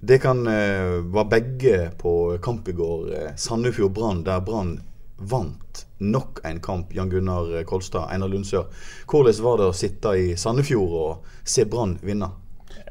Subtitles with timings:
[0.00, 3.08] Det kan eh, være begge på kamp i går.
[3.14, 4.82] Eh, Sandefjord Brann, der Brann
[5.18, 6.94] vant nok en kamp.
[6.94, 8.68] Jan Gunnar eh, Kolstad, Einar Lundsør.
[9.10, 12.30] Hvordan var det å sitte i Sandefjord og se Brann vinne?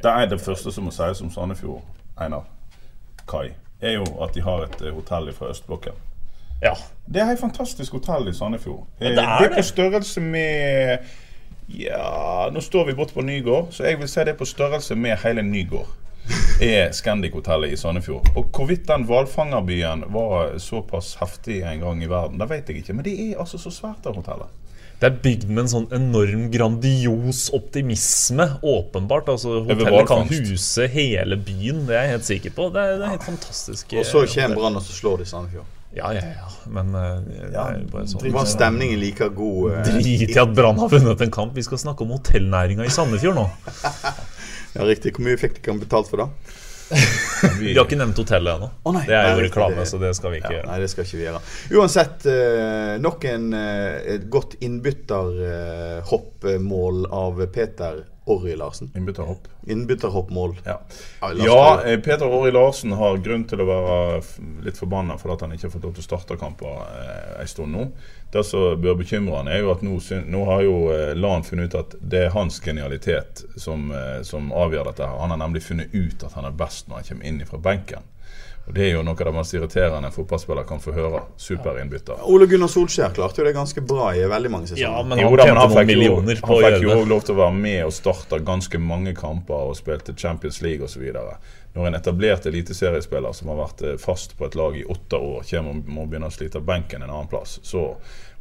[0.03, 1.80] Det er det første som må sies om Sandefjord,
[2.20, 2.43] Einar
[3.27, 5.95] Kai, er jo at de har et hotell fra østblokken.
[6.61, 6.73] Ja.
[7.05, 8.83] Det er et fantastisk hotell i Sandefjord.
[8.99, 9.66] Ja, det er det er på det.
[9.66, 10.97] størrelse med
[11.67, 14.95] Ja, nå står vi borte på Nygård, så jeg vil si det er på størrelse
[14.95, 15.88] med hele Nygård.
[16.62, 18.31] Er Scandic-hotellet i Sandefjord.
[18.36, 22.95] Og hvorvidt den hvalfangerbyen var såpass heftig en gang i verden, det vet jeg ikke.
[22.97, 24.50] Men det er altså så svært, det hotellet.
[24.97, 29.30] Det er bygd med en sånn enorm grandios optimisme, åpenbart.
[29.30, 32.69] Altså, hotellet kan huse hele byen, det er jeg helt sikker på.
[32.73, 33.94] Det er, det er helt fantastisk.
[33.94, 35.73] Og så eh, kommer brannen, og så slår de Sandefjord.
[35.97, 36.50] Ja, ja, ja.
[36.73, 38.25] Men eh, bare sånn.
[38.34, 39.78] Var stemningen like god?
[39.78, 41.53] eh, Drit i at Brann har vunnet en kamp.
[41.58, 43.45] Vi skal snakke om hotellnæringa i Sandefjord nå.
[44.75, 45.09] Ja, riktig.
[45.15, 46.29] Hvor mye fikk dere betalt for det?
[47.59, 48.67] Vi har ikke nevnt hotellet ennå.
[48.87, 48.95] Oh.
[49.03, 50.69] Det er jo reklame, så det skal vi ikke Ja, gjøre.
[50.71, 51.41] nei, det skal ikke vi gjøre.
[51.75, 58.92] Uansett, eh, nok en eh, et godt innbytterhoppmål av Peter Orry Larsen.
[58.95, 59.47] Innbytterhopp.
[59.67, 60.56] Innbytterhoppmål.
[60.66, 60.81] Ja,
[61.22, 64.22] Ja, eh, Peter Åri Larsen har grunn til å være
[64.66, 67.47] litt forbanna for at han ikke har fått lov til å starte kamper eh, en
[67.47, 67.88] stund nå.
[68.31, 69.95] Det som bør bekymre han er jo at nå,
[70.28, 74.52] nå har jo eh, Lan funnet ut at det er hans genialitet som, eh, som
[74.52, 75.08] avgjør dette.
[75.08, 75.17] her.
[75.23, 78.03] Han har nemlig funnet ut at han er best når han kommer inn fra benken.
[78.67, 81.21] Og Det er jo noe av det mest irriterende en fotballspiller kan få høre.
[81.39, 82.19] Superinnbytter.
[82.27, 84.83] Ole Gunnar Solskjær klarte jo det ganske bra i veldig mange sesonger.
[84.83, 87.38] Ja, men Jo han da, men han fikk jo, på han fikk jo lov til
[87.38, 91.06] å være med og starte ganske mange kamper og spilte Champions League osv.
[91.77, 95.47] Når en etablert eliteseriespiller som har vært eh, fast på et lag i åtte år,
[95.47, 97.94] kommer og må begynne å slite benken en annen plass, så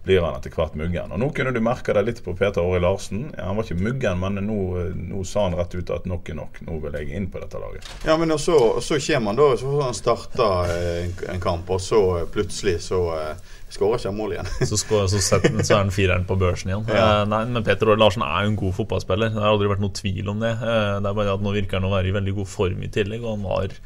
[0.07, 1.13] blir han etter hvert muggen.
[1.13, 3.27] Og Nå kunne du merke det litt på Peter Åri Larsen.
[3.35, 6.31] Ja, han var ikke muggen, men nå, eh, nå sa han rett ut at nok
[6.31, 6.61] er nok.
[6.69, 7.91] Nå vil jeg inn på dette laget.
[8.07, 11.43] Ja, men og så, så kommer han da, så får han starta eh, en, en
[11.43, 14.51] kamp, og så eh, plutselig så uh, skårer ikke han mål igjen.
[14.71, 16.87] Så, skal, så, setten, så er han fireren på børsen igjen.
[16.93, 17.05] Ja.
[17.23, 19.35] Eh, nei, men Peter Åre Larsen er jo en god fotballspiller.
[19.35, 20.55] Det har aldri vært noe tvil om det.
[20.55, 22.93] Eh, det er bare at Nå virker han å være i veldig god form i
[22.93, 23.79] tillegg, og han var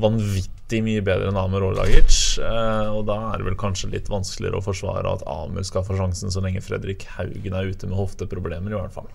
[0.00, 2.12] vanvittig mye bedre enn Amer Orlagic.
[2.40, 5.98] Eh, og da er det vel kanskje litt vanskeligere å forsvare at Amer skal få
[5.98, 9.10] sjansen så lenge Fredrik Haugen er ute med hofteproblemer, i hvert fall.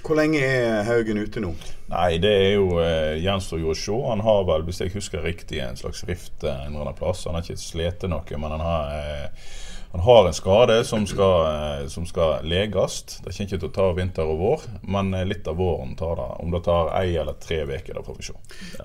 [0.00, 1.50] Hvor lenge er Haugen ute nå?
[1.90, 3.96] Nei, det er jo eh, gjenstår jo å se.
[4.06, 7.26] Han har vel, hvis jeg husker riktig, en slags rift eh, en eller annen plass.
[7.28, 9.50] Han har ikke slitt noe, men han har, eh,
[9.90, 11.46] han har en skade som skal,
[11.80, 13.00] eh, som skal leges.
[13.24, 16.14] Det kommer ikke til å ta vinter og vår, men eh, litt av våren tar
[16.20, 16.28] det.
[16.44, 18.36] Om det tar ei eller tre uker, det får vi se.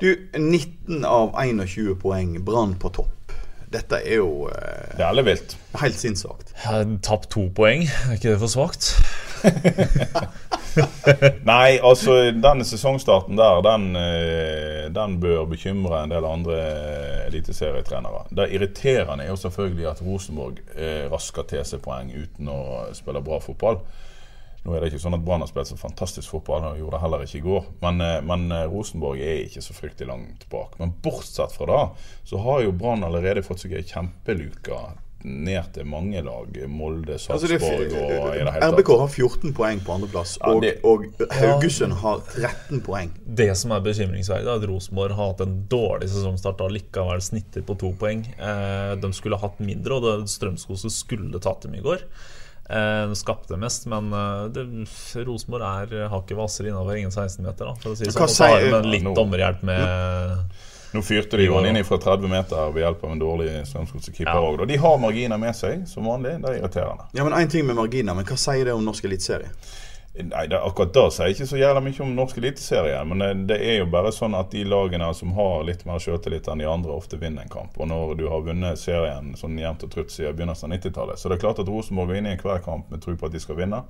[0.01, 3.35] Du, 19 av 21 poeng, Brann på topp.
[3.75, 5.57] Dette er jo eh, Det er ellevilt.
[5.81, 6.53] helt sinnssvakt.
[7.05, 8.95] Tapt to poeng, er ikke det for svakt?
[11.51, 18.25] Nei, altså den sesongstarten der, den, eh, den bør bekymre en del andre eh, eliteserietrenere.
[18.35, 22.59] Det irriterende er jo selvfølgelig at Rosenborg eh, rasker til seg poeng uten å
[22.97, 23.79] spille bra fotball.
[24.65, 27.01] Nå er det ikke sånn at Brann har spilt så fantastisk fotball, og gjorde det
[27.03, 27.67] heller ikke i går.
[27.83, 30.79] Men, men Rosenborg er ikke så fryktelig langt bak.
[30.81, 34.79] Men bortsett fra det, så har jo Brann allerede fått seg ei kjempeluke
[35.25, 36.53] ned til mange lag.
[36.69, 38.63] Molde, Altså, og i det hele tatt.
[38.75, 41.05] RBK har 14 poeng på andreplass, Ja, og, det- og
[41.39, 43.11] Haugesund har 13 poeng.
[43.25, 47.61] Det som er bekymringsverdig, er at Rosenborg har hatt en dårlig sesongstart og likevel snitter
[47.65, 48.23] på to poeng.
[48.37, 52.05] Eh, de skulle hatt mindre, og Strømskose skulle tatt dem i går.
[52.69, 54.63] Eh, skapte mest, men eh, det,
[55.25, 55.61] Rosenborg
[55.91, 57.75] er hakket hvassere innover egen 16-meter.
[57.81, 58.21] For å si sånn.
[58.23, 60.39] Og så har sier- de en litt Ja, dommerhjelp med
[60.95, 64.45] Nå fyrte de jo han inn fra 30 meter ved hjelp av en dårlig Strømsgodset-keeper
[64.47, 64.61] òg.
[64.69, 66.37] De har marginer med seg, som vanlig.
[66.39, 67.09] Det er irriterende.
[67.17, 69.51] Ja, men Én ting med marginer, men hva sier det om norsk eliteserie?
[70.15, 72.99] Nei, det, akkurat det sier jeg ikke så jævla mye om norsk eliteserie.
[73.09, 76.47] Men det, det er jo bare sånn at de lagene som har litt mer sjøltillit
[76.47, 77.75] enn de andre, ofte vinner en kamp.
[77.75, 81.27] Og når du har vunnet serien sånn jevnt og trutt siden begynnelsen av 90-tallet, så
[81.27, 83.43] det er klart at Rosenborg går inn i enhver kamp med tro på at de
[83.43, 83.83] skal vinne,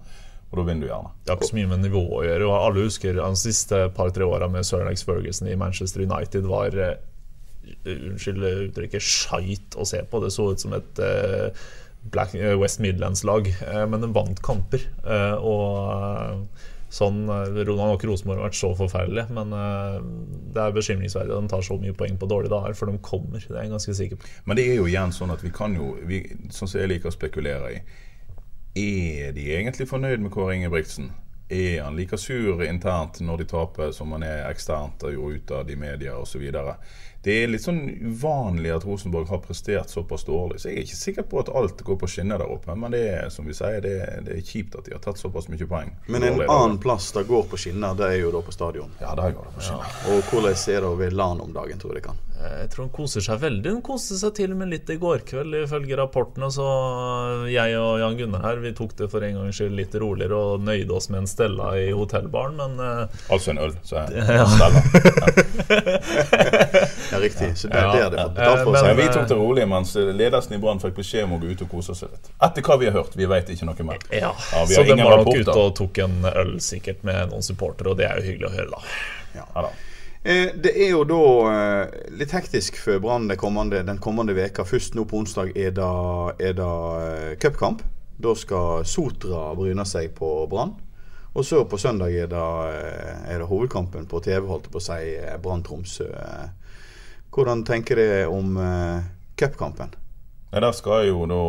[0.55, 1.13] og da vinner du gjerne.
[1.23, 2.47] Det har ikke så mye med nivå å gjøre.
[2.47, 6.77] og Alle husker de siste par-tre åra med Søren Alex Ferguson i Manchester United var
[6.79, 7.01] eh,
[7.89, 10.21] Unnskyld uttrykket skeit å se på.
[10.23, 11.65] Det så ut som et eh,
[12.13, 13.49] Black, eh, West Midlands-lag,
[13.89, 14.85] men de vant kamper.
[15.41, 16.47] og
[16.95, 21.65] Sånn, Ronald og Rosenborg har vært så forferdelig, men det er bekymringsverdig at de tar
[21.65, 23.41] så mye poeng på dårlige dager, for de kommer.
[23.41, 24.29] Det er jeg ganske sikker på.
[24.45, 26.21] Men det er jo igjen sånn at vi kan jo, vi,
[26.53, 27.81] sånn som jeg liker å spekulere i
[28.75, 31.13] Er de egentlig fornøyd med Kåre Ingebrigtsen?
[31.49, 35.69] Er han like sur internt når de taper som han er eksternt og ute av
[35.69, 36.43] de media osv.?
[37.25, 40.59] Det er litt sånn uvanlig at Rosenborg har prestert såpass dårlig.
[40.61, 42.75] Så jeg er ikke sikker på at alt går på skinner der oppe.
[42.77, 43.95] Men det er som vi sier, det,
[44.27, 45.89] det er kjipt at de har tatt såpass mye poeng.
[46.05, 48.93] Men en annen plass det går på skinner, det er jo da på stadion.
[49.01, 49.89] Ja, der går det på skinner.
[49.89, 50.13] Ja.
[50.13, 52.21] Og hvordan er det ved LAN om dagen, tror jeg kan?
[52.45, 53.69] Jeg tror han koser seg veldig.
[53.77, 56.49] Han koste seg til og med litt i går kveld, ifølge rapportene.
[56.53, 56.65] Så
[57.49, 60.65] jeg og Jan Gunnar her, vi tok det for en gangs skyld litt roligere og
[60.65, 64.25] nøyde oss med en Stella i hotellbaren, men uh, Altså en øl, så jeg.
[64.35, 64.45] Ja.
[64.51, 64.81] Stella.
[67.11, 67.49] ja, riktig.
[67.59, 68.99] Så det er det fått betalt for seg.
[68.99, 71.73] Vi tok det rolig, mens ledelsen i Brann fikk beskjed om å gå ut og
[71.77, 72.29] kose seg litt.
[72.49, 73.17] Etter hva vi har hørt.
[73.17, 74.05] Vi vet ikke noe mer.
[74.11, 77.93] Ja, ja Så de var nok ute og tok en øl sikkert med noen supportere,
[77.93, 78.95] og det er jo hyggelig å høre, da.
[79.35, 79.49] Ja.
[79.49, 79.75] ja da.
[80.25, 84.63] Eh, det er jo da eh, litt hektisk for Brann den kommende, den kommende veka.
[84.65, 85.89] Først nå på onsdag er det,
[86.41, 86.69] er det
[87.01, 87.83] eh, cupkamp.
[88.17, 90.73] Da skal Sotra bryne seg på Brann.
[91.35, 92.41] Og så på søndag er det,
[93.27, 94.99] er det hovedkampen på TV, holdt jeg på å si,
[95.43, 96.07] Brann-Tromsø.
[97.35, 98.55] Hvordan tenker dere om
[99.35, 99.91] cupkampen?
[100.53, 101.39] Ja, der skal jo da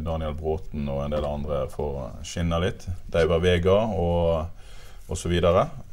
[0.00, 1.90] Daniel Bråten og en del andre få
[2.24, 2.86] skinne litt.
[3.12, 4.48] Deiva Vega og
[5.08, 5.32] osv.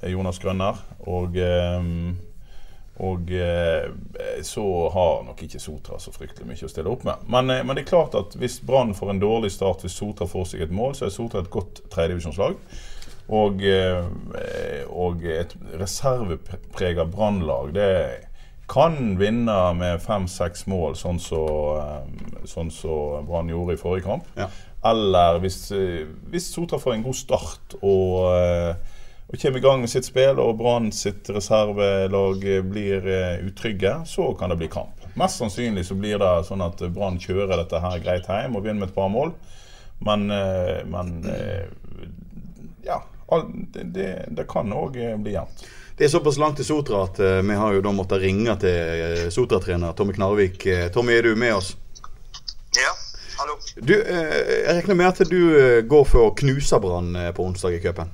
[0.08, 0.80] Jonas Grønner.
[1.08, 2.18] Og, um,
[3.04, 3.88] og uh,
[4.44, 4.66] så
[4.96, 7.24] har nok ikke Sotra så fryktelig mye å stille opp med.
[7.32, 10.28] Men, uh, men det er klart at hvis Brann får en dårlig start, hvis Sotra
[10.30, 12.60] får seg et mål, så er Sotra et godt tredjedivisjonslag.
[13.26, 13.64] Og,
[14.94, 17.88] og et reserveprega Brannlag, det
[18.72, 21.50] kan vinne med fem-seks mål, sånn som
[22.50, 22.96] sånn så
[23.28, 24.28] Brann gjorde i forrige kamp.
[24.38, 24.50] Ja.
[24.86, 25.70] Eller hvis,
[26.30, 28.84] hvis Sotra får en god start og
[29.26, 33.08] og kommer i gang med sitt spill, og Brann sitt reservelag blir
[33.42, 35.02] utrygge, så kan det bli kamp.
[35.18, 38.84] Mest sannsynlig så blir det sånn at Brann kjører dette her greit hjem og vinner
[38.84, 39.34] med et par mål.
[40.06, 40.28] Men,
[40.94, 41.12] men
[42.86, 43.02] ja.
[43.74, 45.66] Det, det, det kan òg bli jevnt.
[45.96, 49.96] Det er såpass langt til Sotra at vi har jo da måttet ringe til Sotra-trener
[49.96, 50.68] Tommy Knarvik.
[50.92, 51.72] Tommy, er du med oss?
[52.76, 52.92] Ja,
[53.38, 53.56] hallo.
[53.80, 55.40] Du, jeg regner med at du
[55.88, 58.12] går for å knuse Brann på onsdag i cupen?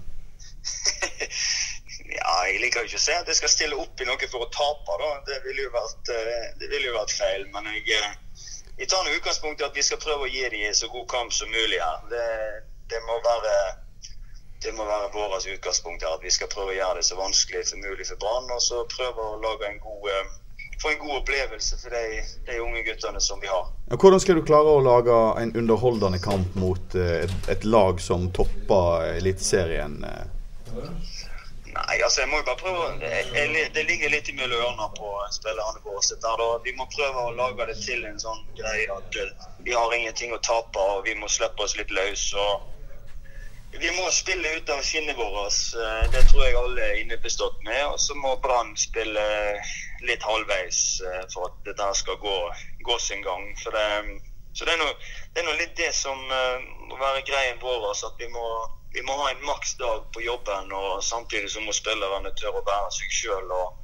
[2.17, 4.49] ja, jeg liker ikke å si at jeg skal stille opp i noe for å
[4.53, 4.97] tape.
[5.01, 5.11] da.
[5.27, 7.47] Det ville jo eh, vil jo vært feil.
[7.53, 8.11] Men jeg, eh,
[8.81, 11.33] jeg tar noe utgangspunkt i at vi skal prøve å gi dem så god kamp
[11.35, 11.99] som mulig her.
[12.11, 12.50] Det, være
[14.71, 17.65] det må være vårt utgangspunkt her, at vi skal prøve å gjøre det så vanskelig
[17.67, 18.47] som mulig for Brann.
[18.55, 20.29] Og så prøve å lage en god, eh,
[20.81, 23.67] få en god opplevelse for de, de, unge guttene som vi har.
[23.91, 29.11] Hvordan skal du klare å lage en underholdende kamp mot et, et lag som topper
[29.17, 29.99] Eliteserien?
[31.71, 35.83] Nei, altså jeg må jo bare prøve jeg, Det ligger litt mellom ørene på spillerne
[35.83, 36.49] våre.
[36.63, 40.31] Vi må prøve å lage det til en sånn greie at eh, vi har ingenting
[40.31, 42.31] å tape og vi må slippe oss litt løs.
[42.39, 42.70] og
[43.71, 45.59] Vi må spille ut av skinnet vårt.
[45.79, 47.85] Eh, det tror jeg alle er innebestått med.
[47.93, 49.23] Og så må Brann spille
[50.07, 52.35] litt halvveis eh, for at dette skal gå,
[52.87, 53.47] gå sin gang.
[53.63, 54.19] For det,
[54.53, 57.91] så det er, noe, litt det som må være greien vår.
[57.95, 58.45] At vi må
[58.93, 62.89] vi må ha en maksdag på jobben, og samtidig så må spillerne tørre å være
[62.97, 63.77] seg sjøl og,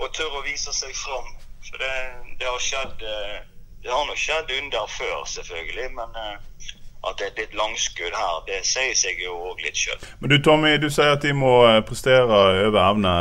[0.00, 1.30] og, tørre å vise seg fram.
[1.64, 1.92] For det,
[2.40, 3.38] det, har skjedd eh,
[3.84, 6.74] Det har nå skjedd under før, selvfølgelig, men eh,
[7.10, 10.04] at det et litt langskudd her, det sier seg jo òg litt sjøl.
[10.20, 13.14] Men du Tommy, du sier at de må eh, prestere over evne.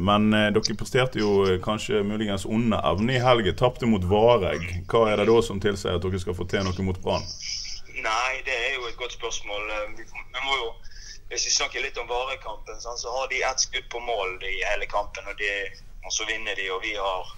[0.00, 3.56] Men dere presterte jo kanskje muligens under evne i helgen.
[3.58, 4.66] Tapte mot Vareg.
[4.90, 7.26] Hva er det da som tilsier at dere skal få til noe mot Brann?
[8.00, 9.70] Nei, det er jo et godt spørsmål.
[9.70, 10.04] Eh, vi,
[10.44, 10.70] må jo,
[11.28, 14.86] Hvis vi snakker litt om varekampen, så har de ett skudd på mål i hele
[14.86, 15.28] kampen.
[15.30, 15.50] Og, de,
[16.04, 17.36] og så vinner de, og vi har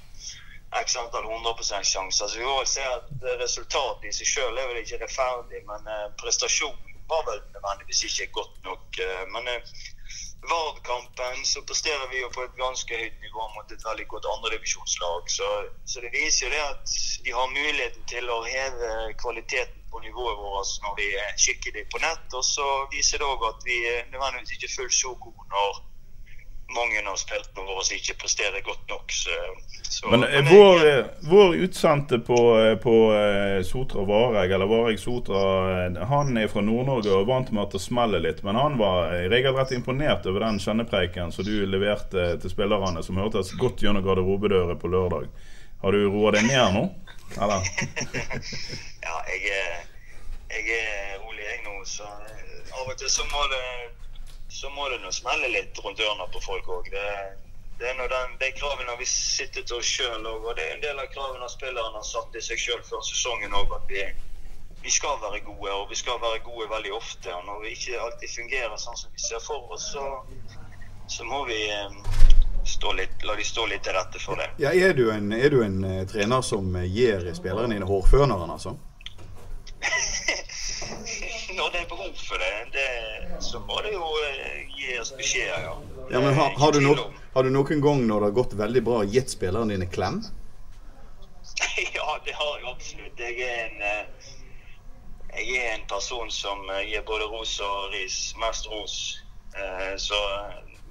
[0.80, 2.28] x antall 100 sjanser.
[2.28, 3.10] Så vi må se at
[3.40, 8.32] resultatet i seg sjøl er vel ikke rettferdig, men uh, prestasjonen var vel nødvendigvis ikke
[8.40, 8.86] godt nok.
[9.00, 9.50] Uh, men
[10.50, 15.28] Vard-kampen så presterer vi jo på et ganske høyt nivå mot et veldig godt andredivisjonslag.
[15.30, 15.48] Så,
[15.86, 18.90] så det viser jo det at vi har muligheten til å heve
[19.22, 21.08] kvaliteten på nivået vårt når vi
[21.44, 22.26] kikker det på nett.
[22.34, 25.80] Og så viser det òg at vi er nødvendigvis ikke fullt så gode når
[26.74, 29.12] mange av spillerne våre ikke presterer godt nok.
[29.12, 29.36] Så,
[29.82, 32.94] så, men, men eh, vår, jeg, eh, vår, utsendte på, eh, på
[33.68, 35.42] Sotra Vareg, eller Vareg Sotra,
[36.10, 38.42] han er fra Nord-Norge og vant med at det smeller litt.
[38.46, 43.54] Men han var regelrett imponert over den kjennepreiken som du leverte til spillerne, som hørtes
[43.60, 45.30] godt gjennom garderobedøra på lørdag.
[45.82, 46.84] Har du roa deg ned nå?
[47.42, 47.64] Eller?
[49.06, 49.64] ja, jeg,
[50.52, 51.80] jeg, er rolig, jeg nå.
[51.88, 53.64] Så av og til så må det
[54.62, 56.90] så må det nå smelle litt rundt ørene på folk òg.
[56.94, 57.06] Det,
[57.80, 58.04] det er nå
[58.38, 61.48] de kravene vi sitter til oss sjøl òg, og det er en del av kravene
[61.50, 63.74] spillerne har satt i seg sjøl før sesongen òg.
[63.74, 64.04] At vi,
[64.84, 67.34] vi skal være gode, og vi skal være gode veldig ofte.
[67.34, 70.06] Og når vi ikke alltid fungerer sånn som vi ser for oss, så,
[71.10, 71.58] så må vi
[72.70, 74.46] stå litt, la de stå litt til rette for det.
[74.62, 78.54] Ja, er du en, er du en eh, trener som eh, gir spillerne dine hårføneren,
[78.54, 78.76] altså?
[81.58, 82.86] Når det er behov for det, det
[83.52, 85.74] så må det jo eh, gi oss beskjeder, ja.
[86.10, 88.54] Ja, men har, har, du tvil no, har du noen gang når det har gått
[88.60, 90.22] veldig bra, gitt spillerne dine klem?
[91.96, 93.20] Ja, det har jeg absolutt.
[93.20, 94.32] Jeg er en, eh,
[95.36, 98.18] jeg er en person som eh, gir både ros og ris.
[98.40, 98.96] Mest ros.
[100.00, 100.18] Så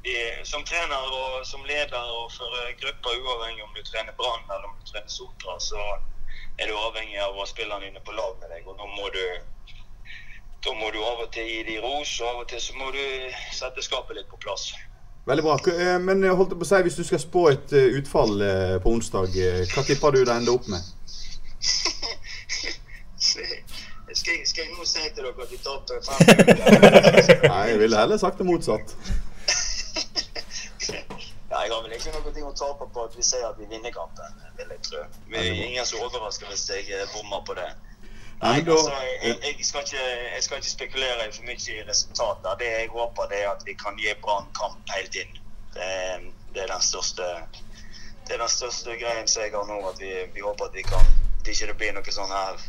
[0.06, 0.14] de,
[0.46, 4.76] som trener og som leder og for grupper, uavhengig om du trener Brann eller om
[4.78, 5.82] du trener Sotra, så
[6.62, 8.70] er du avhengig av å ha spillerne dine på lag med deg.
[8.70, 9.24] Og nå må du
[10.66, 12.92] da må du av og til gi de ros, og av og til så må
[12.94, 13.02] du
[13.56, 14.72] sette skapet litt på plass.
[15.26, 15.56] Veldig bra.
[15.74, 18.76] Eh, Men jeg holdt på å si, hvis du skal spå et eh, utfall eh,
[18.82, 20.82] på onsdag, eh, hva tipper du det ender opp med?
[23.22, 26.20] Skal, jeg- skal jeg nå si til dere at vi taper fem
[27.52, 28.96] Nei, jeg ville heller sagt det motsatt.
[31.52, 33.92] Ja, jeg har vel ikke noe å tape på at vi sier at vi vinner
[33.92, 35.02] kampen, vil jeg tro.
[35.28, 37.66] Vi er ingen som overrasker hvis jeg eh, bommer på det.
[38.42, 40.06] Nei, altså, jeg, jeg, skal ikke,
[40.36, 42.56] jeg skal ikke spekulere for mye i resultater.
[42.60, 45.36] Det jeg håper, det er at vi kan gi Brann kamp helt inn.
[45.76, 47.28] Det, er- det er den største
[48.28, 49.78] det er den største greien som jeg har nå.
[49.90, 51.06] At vi, vi håper at vi kan
[51.42, 52.60] At ikke det blir noe sånn her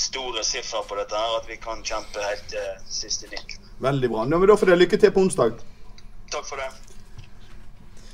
[0.00, 1.34] store siffer på dette her.
[1.40, 3.56] At vi kan kjempe helt til siste nikk.
[3.84, 4.24] Veldig bra.
[4.28, 5.60] Nå, men Da får dere lykke til på onsdag.
[6.32, 6.68] Takk for det.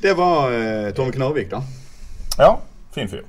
[0.02, 1.62] Det var eh, Tom Knarvik, da.
[2.38, 2.50] Ja,
[2.94, 3.24] fin fyr.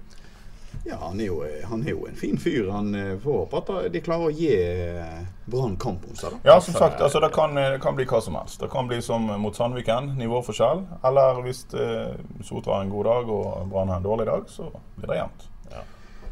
[0.85, 2.69] Ja, han er, jo, eh, han er jo en fin fyr.
[2.71, 5.17] Han eh, får håpe at de klarer å gi eh,
[5.47, 6.37] Brann kamp onsdag.
[6.37, 6.51] da.
[6.51, 8.59] Ja, som sagt, altså, det, kan, det kan bli hva som helst.
[8.61, 10.85] Det kan bli som mot Sandviken, nivåforskjell.
[11.07, 14.71] Eller hvis eh, Sotra har en god dag og Brann har en dårlig dag, så
[14.97, 15.47] blir det jevnt.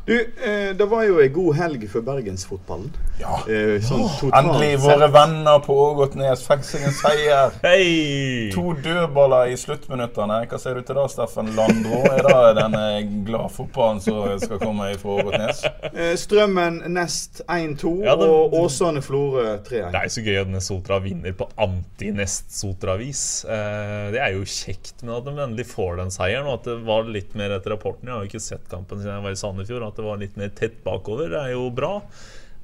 [0.05, 2.91] Du, eh, det var jo ei god helg for bergensfotballen.
[3.17, 3.39] Ja.
[3.49, 4.03] Eh, sånn
[4.35, 7.55] Endelig våre venner på Ågotnes fikk seg en seier.
[7.65, 8.51] Hei!
[8.53, 10.41] To dødballer i sluttminuttene.
[10.51, 12.03] Hva sier du til det, Steffen Landro?
[12.11, 15.63] Er det den glad fotballen som skal komme fra Ågotnes?
[15.89, 19.89] Eh, Strømmen nest 1-2 Ja, det- og Åsane Florø 3-1.
[19.95, 23.45] Det er så gøy at Nesotra Sotra vinner på anti-Nest-Sotra-vis.
[23.49, 26.45] Eh, det er jo kjekt, men at de endelig får den seieren.
[26.49, 28.05] Og at det var litt mer etter rapporten.
[28.09, 29.87] Jeg har jo ikke sett kampen siden jeg var i Sandefjord.
[29.87, 31.93] At det var litt mer tett bakover, det er jo bra.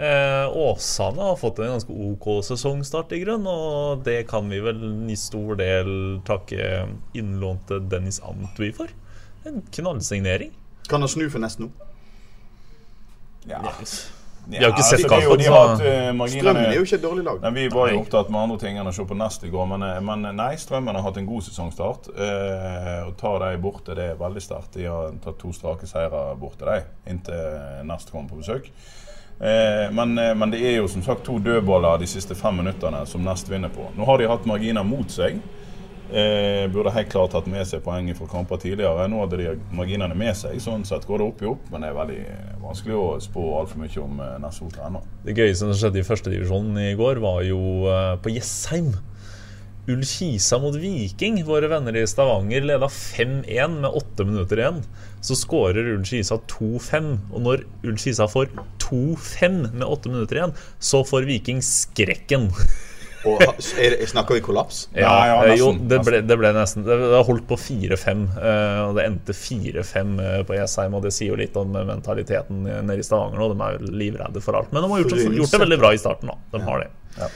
[0.01, 4.81] Eh, Åsane har fått en ganske OK sesongstart, i grunn, og det kan vi vel
[5.11, 5.91] i stor del
[6.25, 8.89] takke innlånte Dennis Antwi for.
[9.45, 10.55] En knallsignering.
[10.89, 11.87] Kan han snu for nesten nå?
[13.49, 13.61] Ja.
[14.45, 17.03] Vi har jo ikke sett altså, kampen, de har eh, Strømmen er jo ikke et
[17.03, 17.43] dårlig lag.
[17.43, 19.67] Nei, vi var jo opptatt med andre ting enn å se på Nest i går.
[19.73, 22.09] Men, eh, men nei, Strømmen har hatt en god sesongstart.
[22.15, 24.73] Eh, å ta dem borte, det er veldig sterkt.
[24.79, 26.81] De har tatt to strake seire borte, de,
[27.13, 28.71] inntil Nest kommer på besøk.
[29.41, 33.05] Eh, men, eh, men det er jo som sagt to dødballer de siste fem minuttene
[33.09, 33.87] som Nest vinner på.
[33.97, 35.39] Nå har de hatt marginer mot seg.
[36.11, 39.05] Eh, burde helt klart tatt med seg poenget fra kamper tidligere.
[39.07, 40.57] Nå hadde de marginene med seg.
[40.59, 43.45] Sånn sett går det opp i opp, men det er veldig eh, vanskelig å spå
[43.61, 45.03] altfor mye om eh, Nest Sotra ennå.
[45.23, 48.91] Det gøyeste som skjedde i førstedivisjonen i går, var jo eh, på Jessheim.
[49.89, 51.39] Ullkisa mot Viking.
[51.47, 54.83] Våre venner i Stavanger leda 5-1 med åtte minutter igjen.
[55.23, 57.11] Så skårer Ullkisa 2-5.
[57.31, 58.51] Og når Ullkisa får
[58.83, 62.51] 2-5 med åtte minutter igjen, så får Viking skrekken.
[63.29, 63.41] Og
[63.77, 64.87] er snakker vi kollaps?
[64.97, 68.23] Ja, ja, eh, jo, det ble, det ble nesten Det det har holdt på 4-5,
[68.39, 70.97] eh, og det endte 4-5 eh, på Jessheim.
[70.97, 73.51] Og det sier jo litt om mentaliteten nede i Stavanger nå.
[73.53, 74.73] De er jo livredde for alt.
[74.73, 76.37] Men de har gjort, det- gjort det veldig bra i starten, da.
[76.57, 77.31] De har det.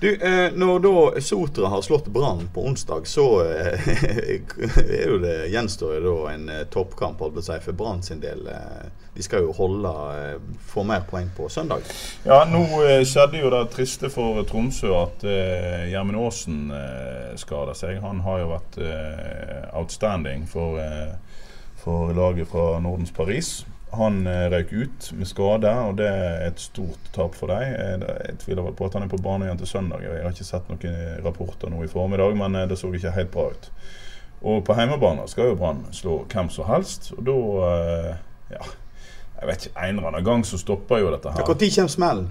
[0.00, 3.88] Du, eh, Når da Sotra har slått Brann på onsdag, så eh,
[4.94, 8.46] er jo det, gjenstår jo da en eh, toppkamp si, for Brann sin del.
[8.48, 10.38] Eh, de skal jo holde eh,
[10.72, 11.84] få mer poeng på søndag.
[12.24, 15.26] Ja, nå eh, skjedde jo det triste for Tromsø at
[15.90, 17.98] Gjermund Aasen eh, skada seg.
[18.00, 18.80] Han har jo vært
[19.76, 20.80] outstanding for,
[21.84, 23.58] for laget fra Nordens Paris.
[23.92, 27.62] Han eh, røyk ut med skade, og det er et stort tap for dem.
[27.74, 30.04] Eh, Jeg tviler vel på at han er på banen igjen til søndag.
[30.04, 33.32] Jeg har ikke sett noen rapporter nå i formiddag, men eh, det så ikke helt
[33.34, 33.70] bra ut.
[34.40, 37.34] Og på hjemmebane skal jo Brann slå hvem som helst, og da
[38.50, 38.62] Ja,
[39.40, 39.74] jeg vet ikke.
[39.88, 41.42] En eller annen gang så stopper jo dette her.
[41.42, 42.30] Når kommer smellen?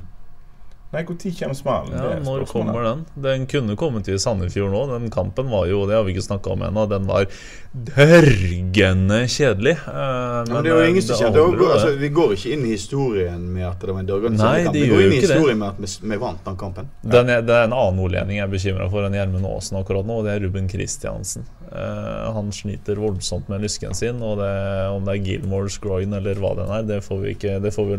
[0.89, 1.91] Nei, når kommer smellen?
[1.93, 3.01] Ja, Det når kommer den?
[3.13, 4.79] Den kunne kommet i Sandefjord nå.
[4.89, 7.27] Den kampen var jo, det har vi ikke snakka om ennå, den var
[7.69, 9.75] dørgende kjedelig.
[9.85, 11.43] Men, men det er jo eh, ingen som det kjenner det.
[11.43, 14.41] går jo Altså, vi går ikke inn i historien med at det var en dørgende
[14.41, 14.79] Nei, kamp.
[14.79, 15.59] Vi går inn i historien det.
[15.61, 16.89] med at vi, vi vant den kampen.
[17.05, 20.09] Den er, det er en annen nordlending jeg er bekymra for enn Gjermund Aasen akkurat
[20.09, 21.45] nå, og det er Ruben Kristiansen.
[21.69, 24.49] Uh, han sliter voldsomt med lysken sin, og det,
[24.89, 27.91] om det er Gilmores groin eller hva den er, det får vi ikke Det får
[27.91, 27.97] vi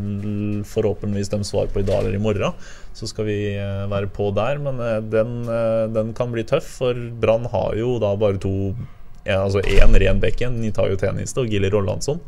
[0.67, 2.59] forhåpentligvis dem svar på i dag eller i morgen.
[2.97, 6.67] Så skal vi eh, være på der, men eh, den, eh, den kan bli tøff,
[6.81, 8.75] for Brann har jo da bare to
[9.25, 12.21] ja, Altså én ren bekken, Nitayo Teniste og Gilly Rollandsson.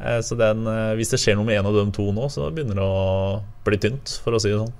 [0.00, 0.64] Eh, Så den,
[0.96, 3.80] hvis det skjer noe med en av de to nå, så begynner det å bli
[3.82, 4.72] tynt, for å si det sånn.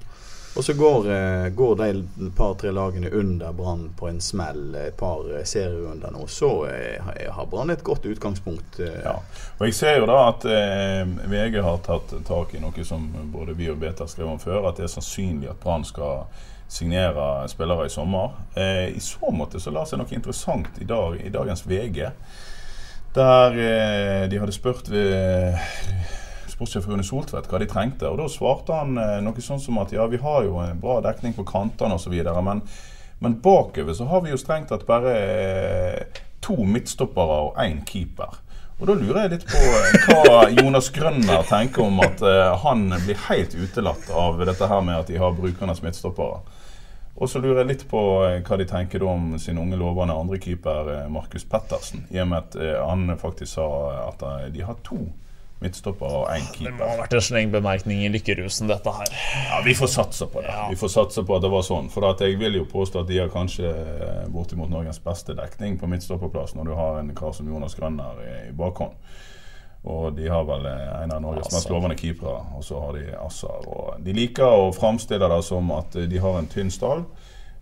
[0.56, 5.22] Og så går, eh, går de par-tre lagene under Brann på en smell et par
[5.36, 6.24] eh, serierunder nå.
[6.26, 8.80] Så eh, har- har Brann et godt utgangspunkt.
[8.80, 8.98] eh.
[9.04, 9.14] Ja.
[9.60, 13.54] Og jeg ser jo da at eh, VG har tatt tak i noe som både
[13.54, 16.24] vi og Beta skrev om før, at det er sannsynlig at Brann skal
[16.70, 18.30] signere spillere i sommer.
[18.56, 22.10] Eh, I så måte så la seg noe interessant i, dag, i dagens VG.
[23.14, 25.54] Der eh, de hadde spurt ved
[26.60, 28.08] sportssjef Rune Soltvedt hva de trengte.
[28.10, 31.00] Og da svarte han eh, noe sånn som at ja, vi har jo en bra
[31.04, 32.12] dekning på kantene osv.,
[32.44, 32.62] men,
[33.24, 38.40] men bakover så har vi jo strengt tatt bare eh, to midtstoppere og én keeper.
[38.80, 42.88] Og da lurer jeg litt på eh, hva Jonas Grønner tenker om at eh, han
[42.92, 46.40] blir helt utelatt av dette her med at de har brukernes midtstoppere.
[47.20, 50.16] Og så lurer jeg litt på eh, hva de tenker da om sin unge lovende
[50.16, 52.06] andrekeeper eh, Markus Pettersen.
[52.08, 53.66] I og med at eh, han faktisk sa
[54.06, 55.02] at eh, de har to
[55.60, 59.14] midtstoppere og én Det må ha vært en sleng bemerkning i lykkerusen, dette her.
[59.50, 60.54] Ja, Vi får satse på det.
[60.70, 61.90] Vi får satse på at det var sånn.
[61.92, 65.90] For jeg vil jo påstå at de har kanskje eh, bortimot Norges beste dekning på
[65.90, 68.96] midtstopperplass når du har en kar som Jonas Grønner i, i bakhånd.
[69.88, 73.06] Og de har vel eh, en av Norges mest lovende keepere, og så har de
[73.16, 73.64] Assar.
[73.64, 77.06] Og de liker å framstille det som at eh, de har en tynn stall.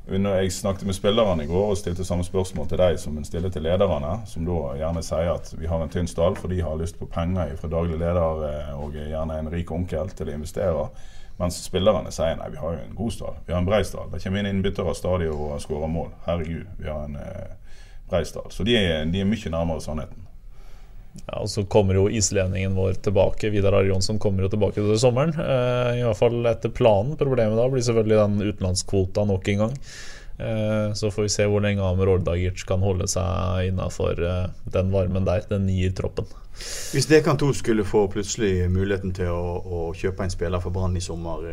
[0.09, 3.27] Når jeg snakket med spillerne i går og stilte samme spørsmål til deg som en
[3.29, 6.63] stiller til lederne, som da gjerne sier at vi har en tynn stall, for de
[6.65, 10.39] har lyst på penger fra daglig leder eh, og gjerne en rik onkel til å
[10.39, 10.87] investere.
[11.39, 13.37] Mens spillerne sier nei, vi har jo en god stall.
[13.45, 14.09] Vi har en brei stall.
[14.15, 16.09] Det kommer inn innbyttere stadig og skårer mål.
[16.25, 17.77] Herregud, vi har en eh,
[18.09, 18.49] brei stall.
[18.55, 20.28] Så de er, de er mye nærmere sannheten.
[21.27, 23.51] Ja, og Så kommer jo islendingen vår tilbake.
[23.51, 25.35] Vidar Arjonsson kommer jo tilbake til sommeren.
[25.35, 27.19] Eh, I hvert fall etter planen.
[27.21, 29.77] Problemet da blir selvfølgelig den utenlandskvota nok en gang.
[30.39, 34.45] Eh, så får vi se hvor lenge Amer Ordagic kan holde seg innafor eh,
[34.75, 35.43] den varmen der.
[35.51, 36.29] Den gir troppen.
[36.93, 40.97] Hvis Dekan 2 skulle få plutselig muligheten til å, å kjøpe en spiller for Brann
[40.99, 41.45] i sommer,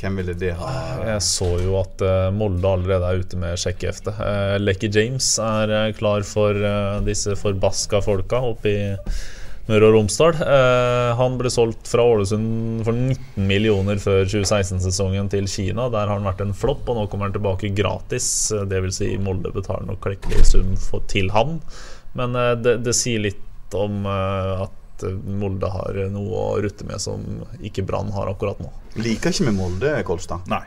[0.00, 0.72] hvem ville det ha?
[1.06, 4.12] Jeg så jo at eh, Molde allerede er ute med sjekkehefte.
[4.18, 8.78] Uh, Lecky James er eh, klar for eh, disse forbaska folka oppe i
[9.66, 10.36] Møre og Romsdal.
[10.46, 15.88] Eh, han ble solgt fra Ålesund for 19 millioner før 2016-sesongen til Kina.
[15.90, 18.28] Der har han vært en flopp, og nå kommer han tilbake gratis.
[18.54, 19.00] Dvs.
[19.00, 20.76] Si Molde betaler nok klekkelig sum
[21.10, 21.58] til han.
[22.18, 26.88] Men eh, det, det sier litt om eh, at eh, Molde har noe å rutte
[26.88, 27.22] med som
[27.60, 28.72] ikke Brann har akkurat nå.
[28.98, 30.48] Liker ikke med Molde, Kolstad.
[30.50, 30.64] Nei,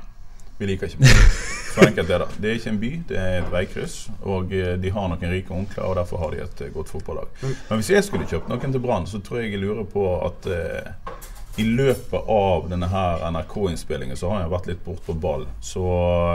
[0.62, 1.32] vi liker ikke Molde.
[1.70, 2.28] Så enkelt er det.
[2.42, 3.98] Det er ikke en by, det er et veikryss.
[4.26, 7.34] Og eh, de har noen rike onkler, og derfor har de et eh, godt fotballag.
[7.44, 10.50] Men hvis jeg skulle kjøpt noen til Brann, så tror jeg jeg lurer på at
[10.54, 11.20] eh,
[11.62, 15.46] i løpet av denne her NRK-innspillingen så har jeg vært litt bort på ball.
[15.62, 15.86] Så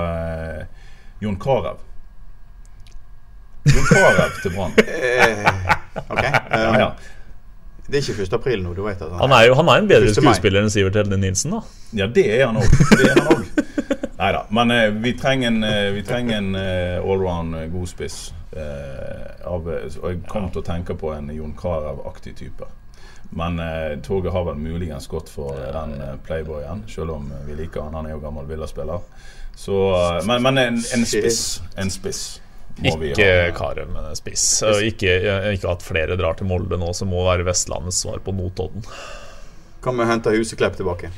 [0.05, 0.87] eh,
[1.25, 1.83] Jon Carew.
[3.65, 4.79] Jon Carew til Brann.
[6.05, 6.25] Ok.
[6.25, 6.89] Ja, ja.
[7.87, 8.33] Det er ikke 1.
[8.39, 10.97] april nå, du vet at Han er jo han er en bedre skuespiller enn Sivert
[10.97, 11.61] Helde Nilsen, da.
[11.93, 13.45] Ja, det er han òg.
[14.15, 14.45] Nei da.
[14.57, 18.19] Men eh, vi trenger en, eh, vi trenger en eh, allround eh, god spiss.
[18.57, 22.69] Eh, av, eh, og jeg kom til å tenke på en Jon Carew-aktig type.
[23.37, 27.59] Men eh, toget har vel muligens gått for eh, den eh, playboyen, selv om vi
[27.59, 27.99] liker han.
[27.99, 29.03] Han er jo gammel Villa-spiller.
[29.59, 31.43] Så, eh, men men en, en spiss.
[31.77, 32.25] En spiss
[32.83, 34.47] Ikke Karem men spiss.
[34.67, 35.15] Og ikke,
[35.55, 38.83] ikke at flere drar til Molde nå, som må være Vestlandets svar på Notodden.
[39.85, 41.13] Kan vi hente Huseklepp tilbake?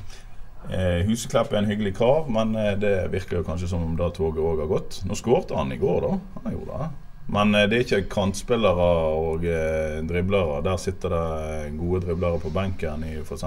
[0.66, 4.11] Eh, Huseklepp er en hyggelig kar, men eh, det virker jo kanskje som om da
[4.14, 5.01] toget òg har gått.
[5.07, 6.40] Nå skårte han i går, da.
[6.42, 6.88] Han gjorde det.
[7.37, 10.61] Men eh, det er ikke kantspillere og eh, driblere.
[10.66, 13.47] Der sitter det gode driblere på benken i f.eks.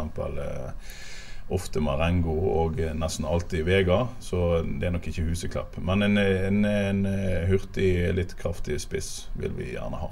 [1.50, 5.80] Ofte Marengo og eh, nesten alltid Vega, så det er nok ikke Huseklapp.
[5.82, 10.12] Men en, en, en eh, hurtig, litt kraftig spiss vil vi gjerne ha.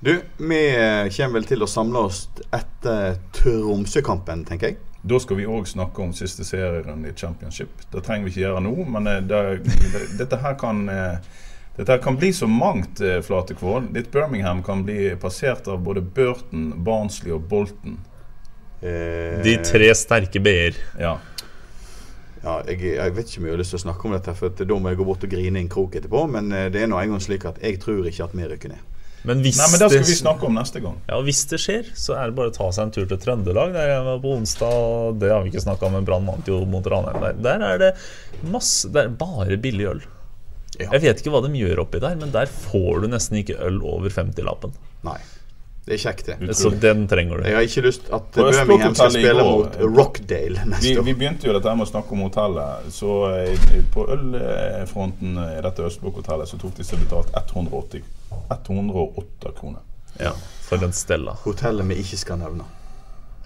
[0.00, 0.60] Du, vi
[1.16, 4.80] kommer vel til å samle oss etter Tromsø-kampen, tenker jeg.
[5.06, 7.84] Da skal vi òg snakke om siste serierunde i Championship.
[7.92, 9.42] Det trenger vi ikke gjøre nå, men eh, det,
[9.92, 10.86] det, dette her kan
[11.76, 13.90] dette kan bli så mangt, Flatekvål.
[13.92, 17.98] Ditt Birmingham kan bli passert av både Burton, Barnsley og Bolton.
[18.86, 20.78] Eh, De tre sterke b-er.
[21.00, 21.16] Ja.
[22.44, 24.52] ja, jeg, jeg vet ikke om jeg har lyst til å snakke om dette, for
[24.62, 26.26] da må jeg gå bort og grine i en krok etterpå.
[26.30, 28.84] Men eh, det er nå engang slik at jeg tror ikke at vi rykker ned.
[29.26, 30.98] Men hvis, Nei, men Det skal vi snakke om neste gang.
[31.08, 33.72] ja, hvis det skjer, så er det bare å ta seg en tur til Trøndelag.
[33.74, 36.60] Der jeg var på onsdag, det har vi ikke snakka om, men Brann vant jo
[36.70, 37.40] mot Ranheim der.
[37.42, 37.88] Der er det
[38.46, 40.04] masse Det er bare billig øl.
[40.78, 40.92] Ja.
[40.92, 43.80] Jeg vet ikke hva de gjør oppi der, men der får du nesten ikke øl
[43.82, 44.76] over 50-lappen.
[45.08, 45.18] Nei.
[45.86, 46.54] Det er kjekt, det.
[46.58, 47.44] Så den trenger du.
[47.46, 51.04] Jeg har ikke lyst at Birmingham skal spille går- mot Rockdale Vi, neste år.
[51.06, 52.88] vi begynte jo dette med å snakke om hotellet.
[52.90, 58.02] Så eh, på ølfronten i dette Østblokk-hotellet så tok de seg betalt 180
[58.50, 59.80] 108 kroner.
[60.18, 60.32] Ja,
[60.66, 61.36] for den Stella.
[61.44, 62.66] Hotellet vi ikke skal nevne.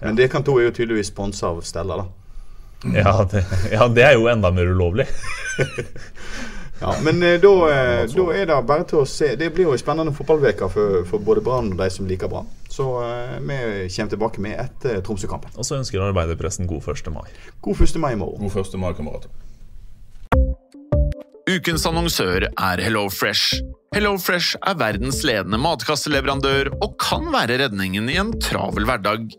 [0.01, 2.07] Men det kan to er jo tydeligvis sponsa av Stella, da.
[2.97, 5.05] Ja det, ja, det er jo enda mer ulovlig.
[6.81, 9.35] Ja, men eh, da, eh, da er det bare til å se.
[9.37, 12.49] Det blir jo en spennende fotballuke for, for både Brann og de som liker Brann.
[12.73, 13.59] Så eh, vi
[13.93, 15.53] kommer tilbake med etter Tromsø-kampen.
[15.61, 17.11] Og så ønsker arbeiderpressen god 1.
[17.13, 17.27] mai.
[17.61, 17.99] God 1.
[18.01, 18.49] mai i morgen.
[18.49, 18.79] God 1.
[18.81, 19.29] mai, kamerater.
[21.51, 23.61] Ukens annonsør er HelloFresh.
[23.93, 29.29] HelloFresh er verdens ledende matkasseleverandør og kan være redningen i en travel hverdag.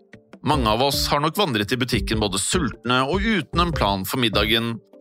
[0.46, 4.22] Mange av oss har nok vandret i butikken både sultne og uten en plan for
[4.22, 4.76] middagen,